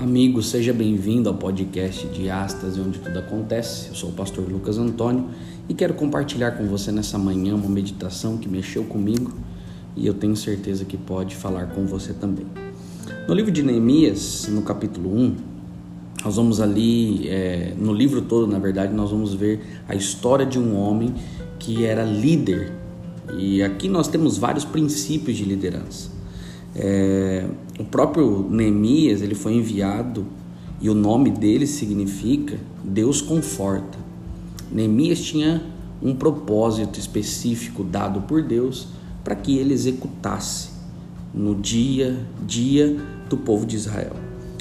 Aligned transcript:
Olá, 0.00 0.08
amigo, 0.08 0.42
seja 0.42 0.72
bem-vindo 0.72 1.28
ao 1.28 1.34
podcast 1.34 2.06
de 2.06 2.30
Astas, 2.30 2.78
onde 2.78 2.98
tudo 2.98 3.18
acontece. 3.18 3.88
Eu 3.88 3.94
sou 3.94 4.08
o 4.08 4.12
pastor 4.14 4.50
Lucas 4.50 4.78
Antônio 4.78 5.26
e 5.68 5.74
quero 5.74 5.92
compartilhar 5.92 6.52
com 6.52 6.64
você 6.64 6.90
nessa 6.90 7.18
manhã 7.18 7.54
uma 7.54 7.68
meditação 7.68 8.38
que 8.38 8.48
mexeu 8.48 8.82
comigo 8.84 9.30
e 9.94 10.06
eu 10.06 10.14
tenho 10.14 10.34
certeza 10.34 10.86
que 10.86 10.96
pode 10.96 11.36
falar 11.36 11.66
com 11.74 11.84
você 11.84 12.14
também. 12.14 12.46
No 13.28 13.34
livro 13.34 13.52
de 13.52 13.62
Neemias, 13.62 14.48
no 14.48 14.62
capítulo 14.62 15.14
1, 15.14 15.36
nós 16.24 16.36
vamos 16.36 16.62
ali, 16.62 17.28
é, 17.28 17.74
no 17.78 17.92
livro 17.92 18.22
todo, 18.22 18.50
na 18.50 18.58
verdade, 18.58 18.94
nós 18.94 19.10
vamos 19.10 19.34
ver 19.34 19.60
a 19.86 19.94
história 19.94 20.46
de 20.46 20.58
um 20.58 20.78
homem 20.78 21.12
que 21.58 21.84
era 21.84 22.04
líder. 22.04 22.72
E 23.36 23.62
aqui 23.62 23.86
nós 23.86 24.08
temos 24.08 24.38
vários 24.38 24.64
princípios 24.64 25.36
de 25.36 25.44
liderança. 25.44 26.08
É, 26.74 27.44
o 27.80 27.84
próprio 27.84 28.46
Neemias 28.50 29.22
ele 29.22 29.34
foi 29.34 29.54
enviado 29.54 30.26
e 30.82 30.90
o 30.90 30.94
nome 30.94 31.30
dele 31.30 31.66
significa 31.66 32.58
Deus 32.84 33.22
conforta. 33.22 33.98
Neemias 34.70 35.18
tinha 35.22 35.62
um 36.02 36.14
propósito 36.14 37.00
específico 37.00 37.82
dado 37.82 38.20
por 38.20 38.42
Deus 38.42 38.88
para 39.24 39.34
que 39.34 39.56
ele 39.56 39.72
executasse 39.72 40.68
no 41.32 41.54
dia 41.54 42.18
dia 42.46 42.98
do 43.30 43.38
povo 43.38 43.64
de 43.64 43.76
Israel. 43.76 44.12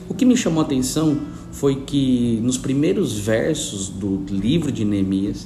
O 0.07 0.13
que 0.13 0.23
me 0.23 0.37
chamou 0.37 0.63
a 0.63 0.65
atenção 0.65 1.19
foi 1.51 1.75
que 1.81 2.39
nos 2.41 2.57
primeiros 2.57 3.19
versos 3.19 3.89
do 3.89 4.23
livro 4.29 4.71
de 4.71 4.85
Neemias 4.85 5.45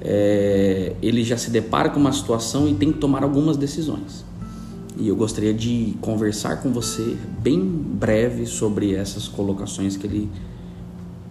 é, 0.00 0.96
ele 1.00 1.22
já 1.22 1.36
se 1.36 1.52
depara 1.52 1.88
com 1.88 2.00
uma 2.00 2.12
situação 2.12 2.68
e 2.68 2.74
tem 2.74 2.90
que 2.90 2.98
tomar 2.98 3.22
algumas 3.22 3.56
decisões. 3.56 4.24
E 5.02 5.08
eu 5.08 5.16
gostaria 5.16 5.52
de 5.52 5.96
conversar 6.00 6.62
com 6.62 6.72
você 6.72 7.16
bem 7.42 7.60
breve 7.60 8.46
sobre 8.46 8.94
essas 8.94 9.26
colocações 9.26 9.96
que 9.96 10.06
ele 10.06 10.30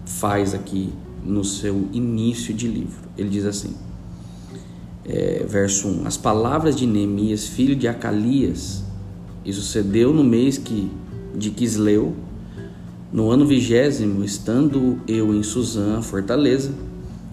faz 0.06 0.54
aqui 0.54 0.90
no 1.24 1.46
seu 1.46 1.88
início 1.94 2.54
de 2.54 2.68
livro. 2.68 3.08
Ele 3.18 3.30
diz 3.30 3.46
assim, 3.46 3.74
é, 5.06 5.46
verso 5.48 5.88
1: 5.88 6.06
As 6.06 6.18
palavras 6.18 6.76
de 6.76 6.86
Neemias, 6.86 7.48
filho 7.48 7.74
de 7.74 7.88
Acalias, 7.88 8.84
e 9.46 9.54
sucedeu 9.54 10.14
no 10.14 10.22
mês 10.22 10.58
que, 10.58 10.92
de 11.34 11.50
Quisleu, 11.52 12.14
no 13.10 13.32
ano 13.32 13.48
vigésimo, 13.48 14.22
estando 14.22 15.00
eu 15.08 15.34
em 15.34 15.44
Suzã, 15.44 16.02
fortaleza, 16.02 16.74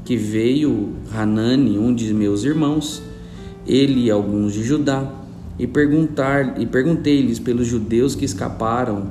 que 0.05 0.17
veio 0.17 0.93
Hanani, 1.13 1.81
um 1.81 1.93
de 1.93 2.15
meus 2.15 2.45
irmãos, 2.45 3.03
ele 3.67 4.05
e 4.05 4.11
alguns 4.13 4.53
de 4.53 4.63
Judá, 4.63 5.18
e 5.59 5.67
perguntar 5.67 6.61
e 6.61 6.67
perguntei-lhes 6.67 7.39
pelos 7.39 7.67
judeus 7.67 8.15
que 8.15 8.25
escaparam 8.25 9.11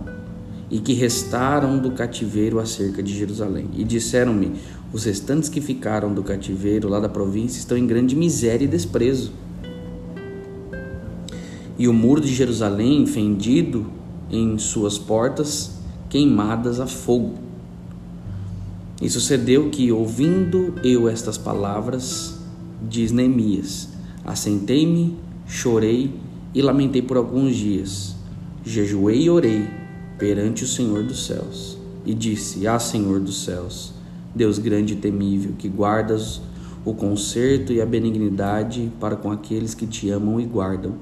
e 0.70 0.80
que 0.80 0.94
restaram 0.94 1.78
do 1.78 1.92
cativeiro 1.92 2.60
acerca 2.60 3.04
de 3.04 3.14
Jerusalém. 3.14 3.70
E 3.76 3.84
disseram-me: 3.84 4.54
os 4.94 5.04
restantes 5.04 5.50
que 5.50 5.60
ficaram 5.60 6.14
do 6.14 6.24
cativeiro 6.24 6.88
lá 6.88 7.00
da 7.00 7.10
província 7.10 7.60
estão 7.60 7.78
em 7.78 7.86
grande 7.86 8.16
miséria 8.16 8.66
e 8.66 8.68
desprezo. 8.68 9.32
E 11.78 11.88
o 11.88 11.94
muro 11.94 12.22
de 12.22 12.34
Jerusalém 12.34 13.06
fendido 13.06 13.86
em 14.32 14.58
suas 14.58 14.98
portas, 14.98 15.78
queimadas 16.10 16.80
a 16.80 16.88
fogo. 16.88 17.36
E 19.00 19.10
sucedeu 19.10 19.70
que, 19.70 19.92
ouvindo 19.92 20.74
eu 20.84 21.08
estas 21.08 21.38
palavras, 21.38 22.40
diz 22.90 23.12
Neemias: 23.12 23.90
Assentei-me, 24.26 25.16
chorei 25.48 26.27
e 26.54 26.62
lamentei 26.62 27.02
por 27.02 27.18
alguns 27.18 27.56
dias. 27.56 28.16
Jejuei 28.64 29.24
e 29.24 29.30
orei 29.30 29.68
perante 30.18 30.64
o 30.64 30.68
Senhor 30.68 31.04
dos 31.04 31.26
céus 31.26 31.78
e 32.06 32.14
disse: 32.14 32.68
Ah, 32.68 32.80
Senhor 32.80 33.20
dos 33.20 33.44
céus, 33.44 33.94
Deus 34.34 34.60
grande 34.60 34.94
e 34.94 34.98
temível, 34.98 35.54
que 35.58 35.68
guardas 35.68 36.42
o 36.86 36.94
conserto 36.94 37.74
e 37.74 37.82
a 37.82 37.86
benignidade 37.86 38.92
para 39.00 39.16
com 39.16 39.32
aqueles 39.32 39.74
que 39.74 39.86
te 39.86 40.10
amam 40.10 40.40
e 40.40 40.46
guardam 40.46 40.96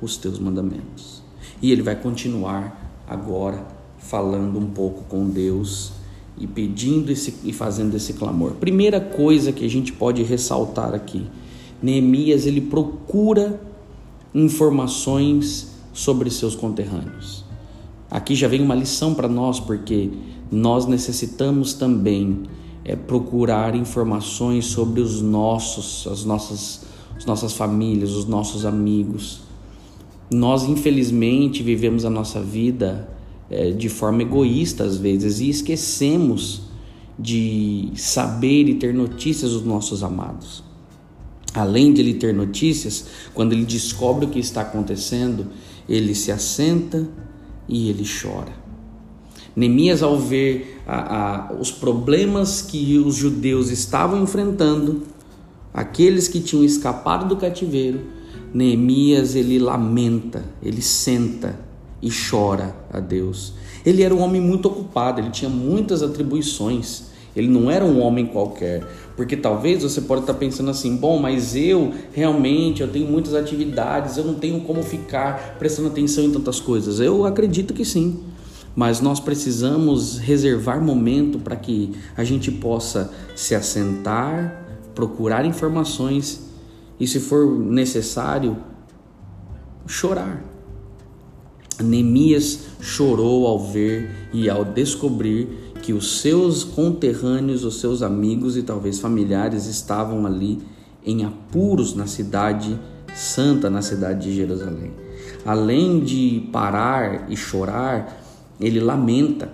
os 0.00 0.16
teus 0.16 0.38
mandamentos. 0.38 1.22
E 1.60 1.72
ele 1.72 1.82
vai 1.82 1.96
continuar 1.96 3.02
agora 3.08 3.64
falando 3.98 4.58
um 4.58 4.66
pouco 4.66 5.04
com 5.04 5.28
Deus 5.28 5.92
e 6.36 6.46
pedindo 6.46 7.10
esse, 7.10 7.34
e 7.44 7.52
fazendo 7.52 7.96
esse 7.96 8.14
clamor. 8.14 8.52
Primeira 8.52 9.00
coisa 9.00 9.52
que 9.52 9.64
a 9.64 9.70
gente 9.70 9.92
pode 9.92 10.22
ressaltar 10.22 10.94
aqui, 10.94 11.26
Neemias 11.82 12.46
ele 12.46 12.60
procura 12.60 13.60
informações 14.34 15.72
sobre 15.92 16.30
seus 16.30 16.54
conterrâneos. 16.54 17.44
Aqui 18.10 18.34
já 18.34 18.48
vem 18.48 18.62
uma 18.62 18.74
lição 18.74 19.14
para 19.14 19.28
nós, 19.28 19.58
porque 19.58 20.10
nós 20.50 20.86
necessitamos 20.86 21.74
também 21.74 22.42
é, 22.84 22.94
procurar 22.94 23.74
informações 23.74 24.66
sobre 24.66 25.00
os 25.00 25.22
nossos, 25.22 26.06
as 26.06 26.24
nossas, 26.24 26.82
as 27.16 27.24
nossas 27.24 27.54
famílias, 27.54 28.12
os 28.12 28.26
nossos 28.26 28.66
amigos. 28.66 29.40
Nós, 30.30 30.64
infelizmente, 30.64 31.62
vivemos 31.62 32.04
a 32.04 32.10
nossa 32.10 32.40
vida 32.40 33.08
é, 33.50 33.70
de 33.70 33.88
forma 33.88 34.22
egoísta 34.22 34.84
às 34.84 34.96
vezes 34.96 35.40
e 35.40 35.48
esquecemos 35.48 36.62
de 37.18 37.92
saber 37.96 38.68
e 38.68 38.74
ter 38.74 38.94
notícias 38.94 39.52
dos 39.52 39.64
nossos 39.64 40.02
amados. 40.02 40.64
Além 41.54 41.92
de 41.92 42.00
ele 42.00 42.14
ter 42.14 42.32
notícias, 42.32 43.06
quando 43.34 43.52
ele 43.52 43.64
descobre 43.64 44.26
o 44.26 44.28
que 44.28 44.38
está 44.38 44.62
acontecendo, 44.62 45.48
ele 45.88 46.14
se 46.14 46.32
assenta 46.32 47.06
e 47.68 47.90
ele 47.90 48.04
chora. 48.04 48.52
Neemias, 49.54 50.02
ao 50.02 50.18
ver 50.18 50.80
a, 50.86 51.50
a, 51.50 51.52
os 51.54 51.70
problemas 51.70 52.62
que 52.62 52.96
os 52.98 53.16
judeus 53.16 53.70
estavam 53.70 54.22
enfrentando, 54.22 55.02
aqueles 55.74 56.26
que 56.26 56.40
tinham 56.40 56.64
escapado 56.64 57.28
do 57.28 57.36
cativeiro, 57.36 58.00
Neemias 58.54 59.34
ele 59.34 59.58
lamenta, 59.58 60.44
ele 60.62 60.80
senta 60.80 61.58
e 62.00 62.10
chora 62.10 62.74
a 62.90 62.98
Deus. 62.98 63.52
Ele 63.84 64.02
era 64.02 64.14
um 64.14 64.20
homem 64.20 64.40
muito 64.40 64.66
ocupado, 64.68 65.20
ele 65.20 65.30
tinha 65.30 65.50
muitas 65.50 66.02
atribuições. 66.02 67.11
Ele 67.34 67.48
não 67.48 67.70
era 67.70 67.84
um 67.84 68.00
homem 68.00 68.26
qualquer, 68.26 68.86
porque 69.16 69.36
talvez 69.36 69.82
você 69.82 70.02
pode 70.02 70.22
estar 70.22 70.34
pensando 70.34 70.70
assim, 70.70 70.96
bom, 70.96 71.18
mas 71.18 71.56
eu 71.56 71.92
realmente 72.12 72.82
eu 72.82 72.88
tenho 72.88 73.06
muitas 73.06 73.34
atividades, 73.34 74.18
eu 74.18 74.24
não 74.24 74.34
tenho 74.34 74.60
como 74.60 74.82
ficar 74.82 75.56
prestando 75.58 75.88
atenção 75.88 76.24
em 76.24 76.30
tantas 76.30 76.60
coisas. 76.60 77.00
Eu 77.00 77.24
acredito 77.24 77.72
que 77.72 77.84
sim, 77.84 78.20
mas 78.76 79.00
nós 79.00 79.18
precisamos 79.18 80.18
reservar 80.18 80.82
momento 80.82 81.38
para 81.38 81.56
que 81.56 81.92
a 82.16 82.22
gente 82.22 82.50
possa 82.50 83.10
se 83.34 83.54
assentar, 83.54 84.66
procurar 84.94 85.46
informações 85.46 86.40
e, 87.00 87.06
se 87.06 87.18
for 87.18 87.46
necessário, 87.46 88.58
chorar. 89.86 90.42
Neemias 91.82 92.66
chorou 92.80 93.46
ao 93.46 93.58
ver 93.58 94.10
e 94.32 94.48
ao 94.48 94.64
descobrir 94.64 95.71
que 95.82 95.92
os 95.92 96.20
seus 96.20 96.62
conterrâneos, 96.62 97.64
os 97.64 97.80
seus 97.80 98.02
amigos 98.02 98.56
e 98.56 98.62
talvez 98.62 99.00
familiares 99.00 99.66
estavam 99.66 100.24
ali 100.24 100.60
em 101.04 101.24
apuros 101.24 101.94
na 101.94 102.06
cidade 102.06 102.78
santa, 103.12 103.68
na 103.68 103.82
cidade 103.82 104.30
de 104.30 104.34
Jerusalém. 104.34 104.92
Além 105.44 106.00
de 106.00 106.48
parar 106.52 107.30
e 107.30 107.36
chorar, 107.36 108.22
ele 108.60 108.78
lamenta. 108.80 109.50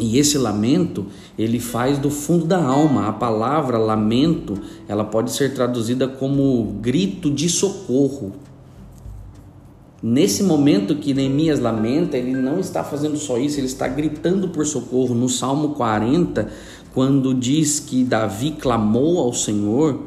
E 0.00 0.18
esse 0.18 0.36
lamento, 0.38 1.06
ele 1.38 1.58
faz 1.58 1.98
do 1.98 2.10
fundo 2.10 2.44
da 2.44 2.62
alma. 2.62 3.08
A 3.08 3.12
palavra 3.12 3.78
lamento, 3.78 4.58
ela 4.86 5.04
pode 5.04 5.32
ser 5.32 5.54
traduzida 5.54 6.06
como 6.06 6.78
grito 6.80 7.30
de 7.30 7.48
socorro. 7.48 8.32
Nesse 10.00 10.44
momento 10.44 10.94
que 10.94 11.12
Neemias 11.12 11.58
lamenta, 11.58 12.16
ele 12.16 12.32
não 12.32 12.60
está 12.60 12.84
fazendo 12.84 13.16
só 13.16 13.36
isso, 13.36 13.58
ele 13.58 13.66
está 13.66 13.88
gritando 13.88 14.48
por 14.48 14.64
socorro. 14.64 15.12
No 15.12 15.28
Salmo 15.28 15.70
40, 15.70 16.48
quando 16.94 17.34
diz 17.34 17.80
que 17.80 18.04
Davi 18.04 18.52
clamou 18.52 19.18
ao 19.18 19.32
Senhor, 19.32 20.02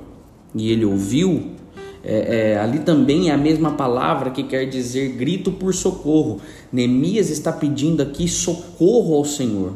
e 0.56 0.72
ele 0.72 0.86
ouviu, 0.86 1.52
é, 2.04 2.54
é, 2.54 2.60
ali 2.60 2.80
também 2.80 3.30
é 3.30 3.34
a 3.34 3.38
mesma 3.38 3.72
palavra 3.72 4.32
que 4.32 4.44
quer 4.44 4.66
dizer 4.66 5.10
grito 5.18 5.52
por 5.52 5.74
socorro. 5.74 6.40
Neemias 6.72 7.30
está 7.30 7.52
pedindo 7.52 8.02
aqui 8.02 8.30
socorro 8.30 9.16
ao 9.16 9.26
Senhor. 9.26 9.74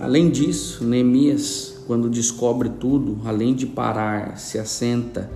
Além 0.00 0.30
disso, 0.30 0.82
Neemias, 0.82 1.82
quando 1.86 2.08
descobre 2.08 2.70
tudo, 2.70 3.18
além 3.24 3.54
de 3.54 3.66
parar, 3.66 4.38
se 4.38 4.58
assenta, 4.58 5.30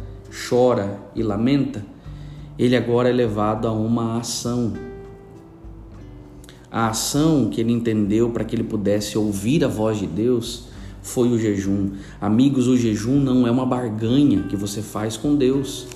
chora 0.49 0.99
e 1.15 1.23
lamenta, 1.23 1.85
ele 2.59 2.77
agora 2.77 3.09
é 3.09 3.13
levado 3.13 3.69
a 3.69 3.73
uma 3.73 4.19
ação. 4.19 4.73
A 6.71 6.89
ação 6.89 7.49
que 7.49 7.61
ele 7.61 7.73
entendeu 7.73 8.31
para 8.31 8.45
que 8.45 8.57
ele 8.57 8.65
pudesse 8.65 9.17
ouvir 9.17 9.65
a 9.65 9.69
voz 9.69 9.99
de 9.99 10.07
Deus 10.07 10.65
foi 11.01 11.29
o 11.29 11.39
jejum. 11.39 11.93
Amigos, 12.21 12.67
o 12.67 12.77
jejum 12.77 13.21
não 13.21 13.47
é 13.47 13.51
uma 13.51 13.65
barganha 13.65 14.43
que 14.43 14.57
você 14.57 14.83
faz 14.83 15.17
com 15.17 15.35
Deus. 15.35 15.87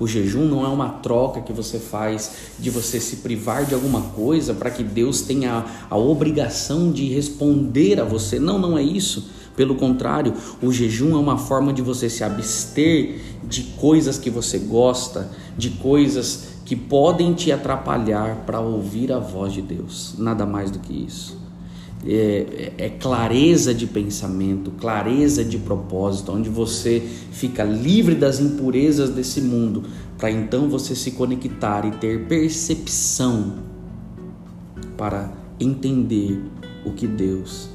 O 0.00 0.06
jejum 0.06 0.46
não 0.46 0.64
é 0.64 0.68
uma 0.68 0.88
troca 0.88 1.42
que 1.42 1.52
você 1.52 1.78
faz 1.78 2.32
de 2.58 2.70
você 2.70 2.98
se 2.98 3.16
privar 3.16 3.66
de 3.66 3.74
alguma 3.74 4.00
coisa 4.00 4.54
para 4.54 4.70
que 4.70 4.82
Deus 4.82 5.20
tenha 5.20 5.66
a, 5.90 5.96
obrigação 5.96 6.90
de 6.90 7.06
responder 7.12 8.00
a 8.00 8.04
você. 8.04 8.38
Não, 8.38 8.58
não 8.58 8.78
é 8.78 8.82
isso. 8.82 9.28
Pelo 9.54 9.74
contrário, 9.74 10.32
o 10.62 10.72
jejum 10.72 11.12
é 11.12 11.18
uma 11.18 11.36
forma 11.36 11.70
de 11.70 11.82
você 11.82 12.08
se 12.08 12.24
abster 12.24 13.20
de 13.44 13.64
coisas 13.78 14.16
que 14.16 14.30
você 14.30 14.58
gosta, 14.58 15.30
de 15.58 15.68
coisas 15.68 16.48
que 16.64 16.74
podem 16.74 17.34
te 17.34 17.52
atrapalhar 17.52 18.44
para 18.46 18.58
ouvir 18.58 19.12
a 19.12 19.18
voz 19.18 19.52
de 19.52 19.60
Deus. 19.60 20.14
Nada 20.16 20.46
mais 20.46 20.70
do 20.70 20.78
que 20.78 20.94
isso 20.94 21.49
é, 22.06 22.72
é, 22.78 22.88
clareza 22.88 23.74
de 23.74 23.86
pensamento, 23.86 24.70
clareza 24.72 25.44
de 25.44 25.58
propósito, 25.58 26.32
onde 26.32 26.48
você 26.48 27.00
fica 27.30 27.62
livre 27.62 28.14
das 28.14 28.40
impurezas 28.40 29.10
desse 29.10 29.40
mundo, 29.40 29.84
para 30.16 30.30
então 30.30 30.68
você 30.68 30.94
se 30.94 31.12
conectar 31.12 31.84
e 31.86 31.90
ter 31.92 32.26
percepção 32.26 33.58
para 34.96 35.30
entender 35.58 36.42
o 36.84 36.92
que 36.92 37.06
Deus 37.06 37.68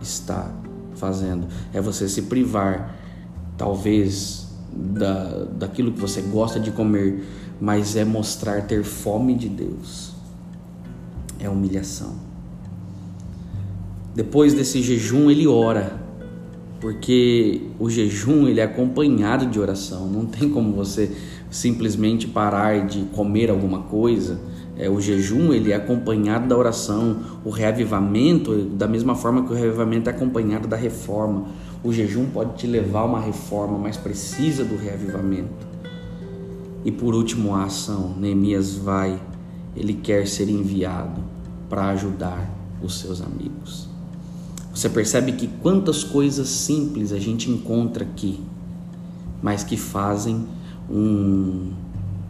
está 0.00 0.52
fazendo. 0.94 1.48
É 1.72 1.80
você 1.80 2.08
se 2.08 2.22
privar, 2.22 2.96
talvez, 3.56 4.46
da, 4.72 5.44
daquilo 5.44 5.92
que 5.92 6.00
você 6.00 6.20
gosta 6.20 6.60
de 6.60 6.70
comer, 6.70 7.24
mas 7.60 7.96
é 7.96 8.04
mostrar 8.04 8.62
ter 8.62 8.84
fome 8.84 9.34
de 9.34 9.48
Deus. 9.48 10.12
É 11.38 11.48
humilhação. 11.48 12.25
Depois 14.16 14.54
desse 14.54 14.80
jejum, 14.80 15.30
ele 15.30 15.46
ora, 15.46 16.00
porque 16.80 17.60
o 17.78 17.90
jejum 17.90 18.48
ele 18.48 18.60
é 18.60 18.62
acompanhado 18.62 19.44
de 19.44 19.60
oração. 19.60 20.06
Não 20.06 20.24
tem 20.24 20.48
como 20.48 20.72
você 20.72 21.14
simplesmente 21.50 22.26
parar 22.26 22.86
de 22.86 23.02
comer 23.14 23.50
alguma 23.50 23.80
coisa. 23.82 24.40
É, 24.78 24.88
o 24.88 24.98
jejum 25.02 25.52
ele 25.52 25.70
é 25.70 25.74
acompanhado 25.74 26.48
da 26.48 26.56
oração, 26.56 27.18
o 27.44 27.50
reavivamento, 27.50 28.56
da 28.64 28.88
mesma 28.88 29.14
forma 29.14 29.44
que 29.44 29.52
o 29.52 29.54
reavivamento 29.54 30.08
é 30.08 30.14
acompanhado 30.14 30.66
da 30.66 30.78
reforma. 30.78 31.48
O 31.84 31.92
jejum 31.92 32.24
pode 32.24 32.56
te 32.56 32.66
levar 32.66 33.00
a 33.00 33.04
uma 33.04 33.20
reforma, 33.20 33.76
mas 33.76 33.98
precisa 33.98 34.64
do 34.64 34.78
reavivamento. 34.78 35.66
E 36.86 36.90
por 36.90 37.14
último, 37.14 37.54
a 37.54 37.64
ação. 37.64 38.14
Neemias 38.18 38.76
vai, 38.76 39.20
ele 39.76 39.92
quer 39.92 40.26
ser 40.26 40.48
enviado 40.48 41.20
para 41.68 41.88
ajudar 41.88 42.50
os 42.82 42.98
seus 42.98 43.20
amigos. 43.20 43.94
Você 44.76 44.90
percebe 44.90 45.32
que 45.32 45.46
quantas 45.46 46.04
coisas 46.04 46.50
simples 46.50 47.10
a 47.10 47.18
gente 47.18 47.50
encontra 47.50 48.04
aqui, 48.04 48.38
mas 49.42 49.64
que 49.64 49.74
fazem 49.74 50.44
um, 50.90 51.72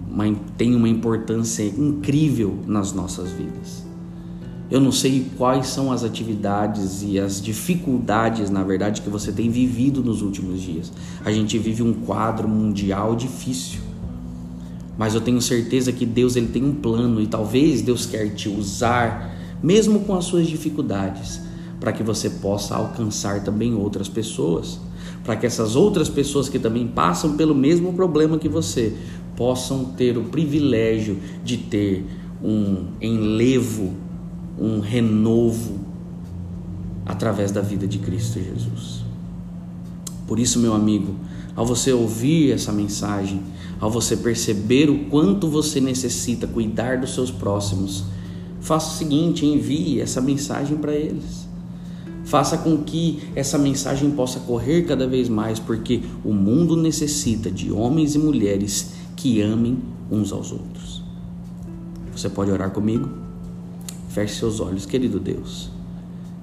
uma, 0.09 0.33
tem 0.57 0.77
uma 0.77 0.89
importância 0.89 1.65
incrível 1.65 2.57
nas 2.65 2.93
nossas 2.93 3.33
vidas. 3.33 3.85
Eu 4.71 4.81
não 4.81 4.93
sei 4.93 5.27
quais 5.37 5.67
são 5.67 5.91
as 5.91 6.05
atividades 6.05 7.03
e 7.03 7.19
as 7.19 7.43
dificuldades, 7.43 8.49
na 8.49 8.63
verdade, 8.63 9.03
que 9.03 9.11
você 9.11 9.33
tem 9.33 9.51
vivido 9.51 10.01
nos 10.01 10.23
últimos 10.23 10.61
dias. 10.61 10.93
A 11.25 11.33
gente 11.33 11.59
vive 11.59 11.83
um 11.83 11.95
quadro 11.95 12.49
mundial 12.49 13.17
difícil. 13.17 13.81
Mas 14.97 15.17
eu 15.17 15.21
tenho 15.21 15.43
certeza 15.43 15.91
que 15.91 16.07
Deus 16.07 16.37
ele 16.37 16.47
tem 16.47 16.65
um 16.65 16.77
plano 16.77 17.21
e 17.21 17.27
talvez 17.27 17.83
Deus 17.83 18.07
quer 18.07 18.33
te 18.37 18.49
usar, 18.49 19.37
mesmo 19.61 19.99
com 20.01 20.15
as 20.15 20.27
suas 20.27 20.47
dificuldades, 20.47 21.45
para 21.81 21.93
que 21.93 22.03
você 22.03 22.31
possa 22.31 22.75
alcançar 22.75 23.43
também 23.45 23.75
outras 23.75 24.09
pessoas, 24.09 24.81
para 25.25 25.37
que 25.37 25.47
essas 25.47 25.77
outras 25.77 26.09
pessoas 26.09 26.49
que 26.49 26.59
também 26.59 26.87
passam 26.87 27.37
pelo 27.37 27.55
mesmo 27.55 27.93
problema 27.93 28.39
que 28.39 28.49
você 28.49 28.97
possam 29.37 29.85
ter 29.85 30.17
o 30.17 30.25
privilégio 30.25 31.19
de 31.45 31.59
ter 31.59 32.07
um 32.43 32.87
enlevo, 33.01 33.93
um 34.59 34.81
renovo 34.81 35.81
através 37.05 37.53
da 37.53 37.61
vida 37.61 37.87
de 37.87 37.99
Cristo 37.99 38.41
Jesus. 38.41 39.05
Por 40.27 40.39
isso, 40.39 40.59
meu 40.59 40.75
amigo, 40.75 41.15
ao 41.55 41.65
você 41.65 41.93
ouvir 41.93 42.53
essa 42.53 42.73
mensagem, 42.73 43.43
ao 43.79 43.91
você 43.91 44.17
perceber 44.17 44.91
o 44.91 45.05
quanto 45.05 45.49
você 45.49 45.81
necessita 45.81 46.47
cuidar 46.47 46.99
dos 46.99 47.15
seus 47.15 47.31
próximos, 47.31 48.05
faça 48.61 48.93
o 48.93 48.99
seguinte: 48.99 49.47
envie 49.47 50.01
essa 50.01 50.21
mensagem 50.21 50.77
para 50.77 50.95
eles. 50.95 51.46
Faça 52.27 52.59
com 52.59 52.79
que 52.79 53.23
essa 53.37 53.57
mensagem 53.57 54.11
possa 54.11 54.41
correr 54.41 54.83
cada 54.83 55.07
vez 55.07 55.29
mais, 55.29 55.61
porque 55.61 56.03
o 56.25 56.33
mundo 56.33 56.77
necessita 56.77 57.49
de 57.49 57.71
homens 57.71 58.17
e 58.17 58.19
mulheres 58.19 58.95
que 59.15 59.41
amem 59.41 59.79
uns 60.11 60.33
aos 60.33 60.51
outros. 60.51 61.05
Você 62.11 62.29
pode 62.29 62.51
orar 62.51 62.73
comigo? 62.73 63.09
Feche 64.09 64.35
seus 64.35 64.59
olhos, 64.59 64.85
querido 64.85 65.21
Deus. 65.21 65.71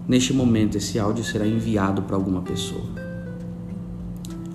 Neste 0.08 0.34
momento, 0.34 0.78
esse 0.78 0.98
áudio 0.98 1.22
será 1.22 1.46
enviado 1.46 2.02
para 2.04 2.16
alguma 2.16 2.42
pessoa. 2.42 2.86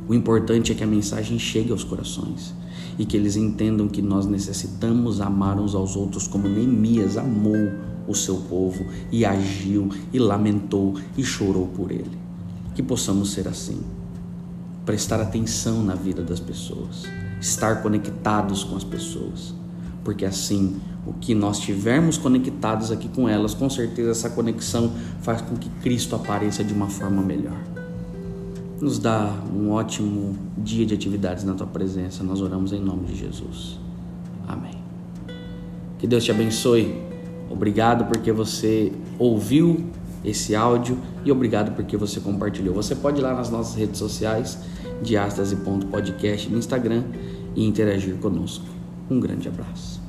O 0.09 0.15
importante 0.15 0.73
é 0.73 0.75
que 0.75 0.83
a 0.83 0.87
mensagem 0.87 1.39
chegue 1.39 1.71
aos 1.71 1.85
corações 1.85 2.55
e 2.99 3.07
que 3.07 3.17
eles 3.17 3.37
entendam 3.37 3.89
que 3.89 4.03
nós 4.03 4.27
necessitamos 4.27 5.21
amar 5.21 5.59
uns 5.59 5.75
aos 5.75 5.95
outros 5.95 6.27
como 6.27 6.49
Neemias 6.49 7.17
amou 7.17 7.71
o 8.07 8.15
seu 8.15 8.37
povo 8.37 8.85
e 9.13 9.25
agiu 9.25 9.91
e 10.13 10.19
lamentou 10.19 10.95
e 11.17 11.23
chorou 11.23 11.69
por 11.69 11.93
ele. 11.93 12.19
Que 12.75 12.83
possamos 12.83 13.33
ser 13.33 13.47
assim, 13.47 13.81
prestar 14.85 15.21
atenção 15.21 15.85
na 15.85 15.95
vida 15.95 16.23
das 16.23 16.41
pessoas, 16.41 17.05
estar 17.41 17.83
conectados 17.83 18.65
com 18.65 18.77
as 18.77 18.85
pessoas, 18.85 19.55
porque 20.03 20.25
assim 20.25 20.81
o 21.07 21.13
que 21.13 21.35
nós 21.35 21.59
tivermos 21.59 22.19
conectados 22.19 22.91
aqui 22.91 23.09
com 23.09 23.29
elas, 23.29 23.55
com 23.55 23.71
certeza 23.71 24.11
essa 24.11 24.31
conexão 24.31 24.93
faz 25.23 25.41
com 25.41 25.57
que 25.57 25.71
Cristo 25.81 26.15
apareça 26.15 26.63
de 26.65 26.75
uma 26.75 26.89
forma 26.89 27.23
melhor. 27.23 27.78
Nos 28.81 28.99
dá 28.99 29.35
um 29.53 29.71
ótimo 29.71 30.37
dia 30.57 30.87
de 30.87 30.95
atividades 30.95 31.43
na 31.43 31.55
tua 31.55 31.67
presença. 31.67 32.23
Nós 32.23 32.41
oramos 32.41 32.73
em 32.73 32.81
nome 32.81 33.07
de 33.07 33.17
Jesus. 33.17 33.79
Amém. 34.47 34.75
Que 35.99 36.07
Deus 36.07 36.25
te 36.25 36.31
abençoe. 36.31 37.03
Obrigado 37.51 38.05
porque 38.05 38.31
você 38.31 38.93
ouviu 39.19 39.87
esse 40.25 40.55
áudio 40.55 40.99
e 41.25 41.33
obrigado 41.33 41.75
porque 41.75 41.97
você 41.97 42.21
compartilhou. 42.21 42.75
Você 42.75 42.95
pode 42.95 43.19
ir 43.19 43.23
lá 43.23 43.35
nas 43.35 43.51
nossas 43.51 43.75
redes 43.75 43.99
sociais, 43.99 44.59
diástase.podcast 45.03 46.49
no 46.49 46.59
Instagram 46.59 47.03
e 47.57 47.67
interagir 47.67 48.15
conosco. 48.17 48.65
Um 49.11 49.19
grande 49.19 49.49
abraço. 49.49 50.08